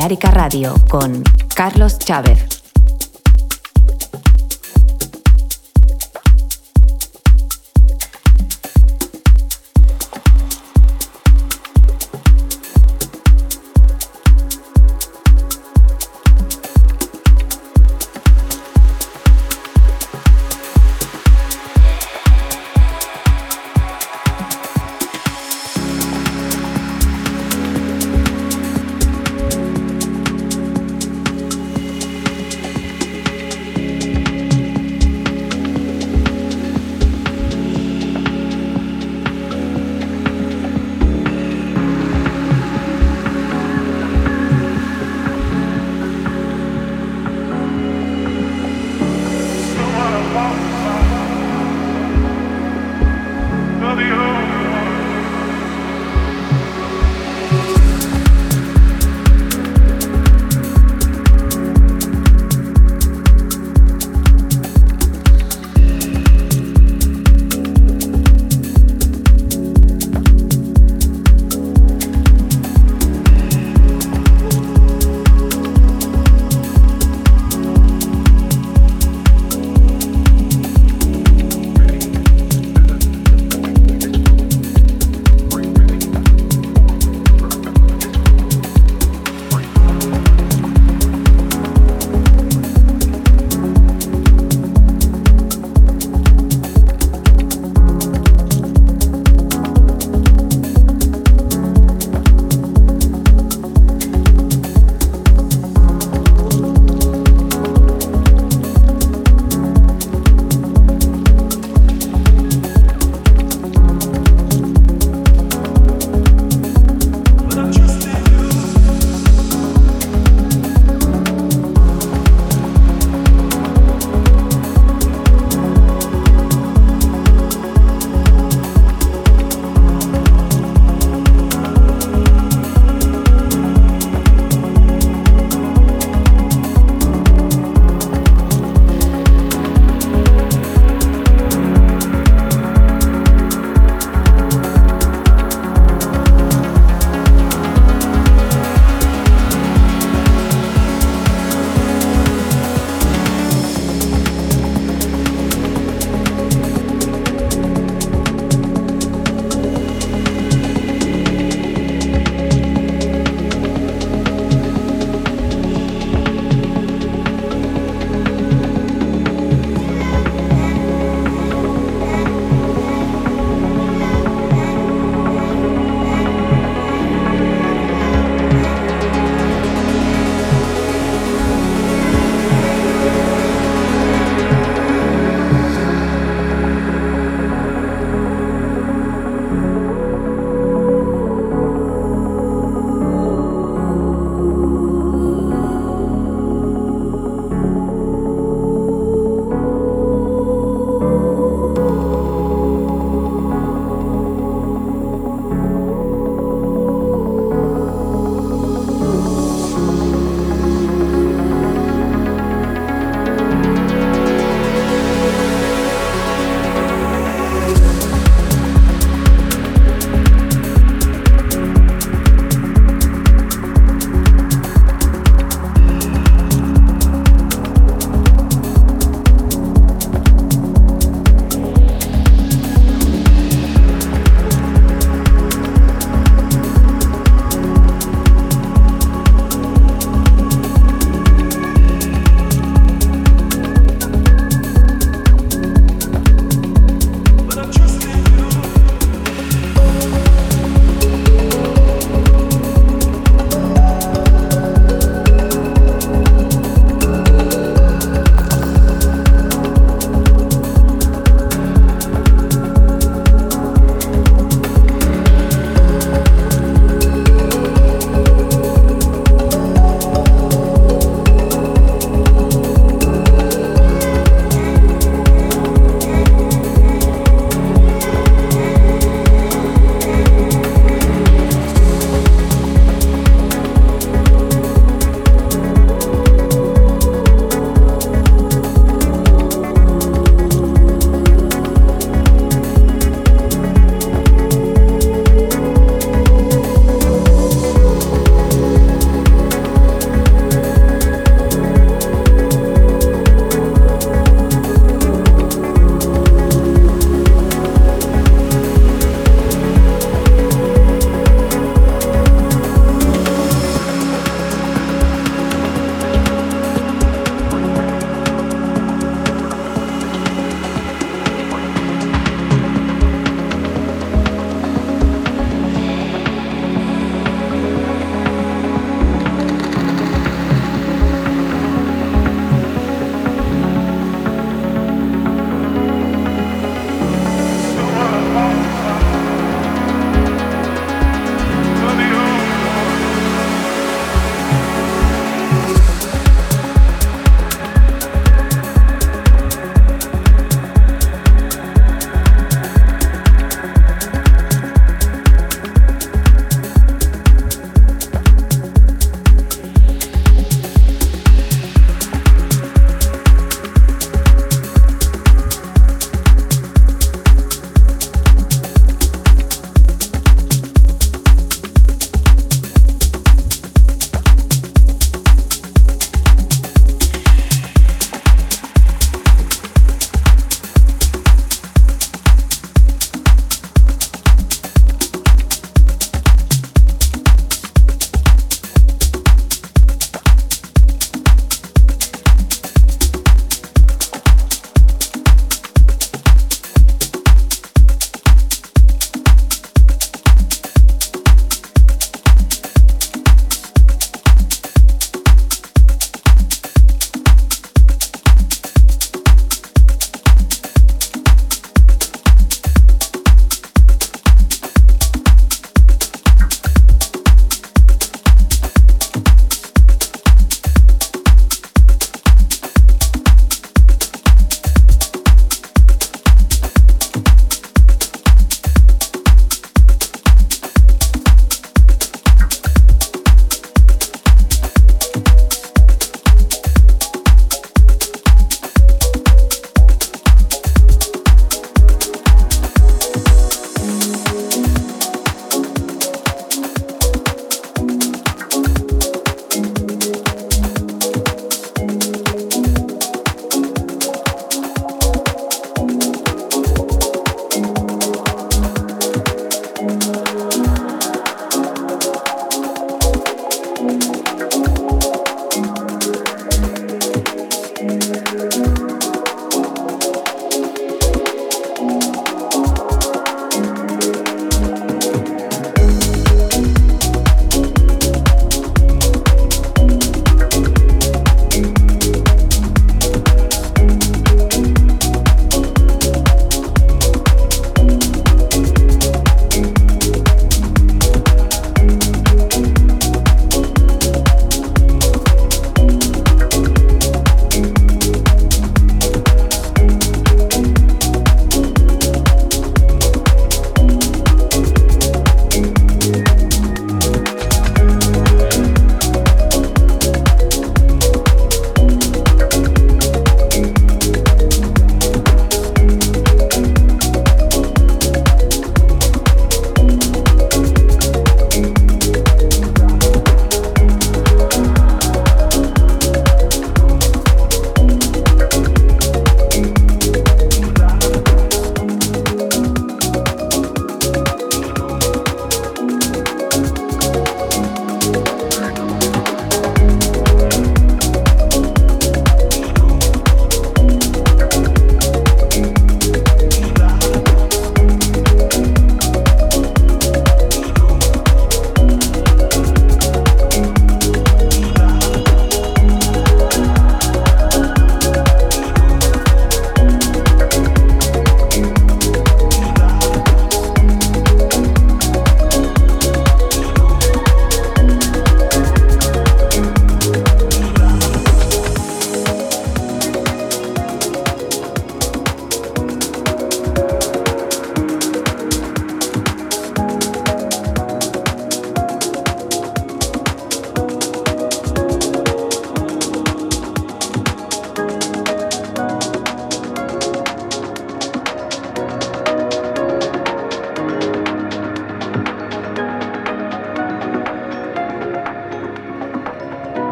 Balearica 0.00 0.30
Radio 0.30 0.74
con 0.88 1.22
Carlos 1.54 1.98
Chávez. 1.98 2.59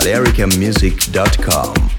valericamusic.com. 0.00 1.89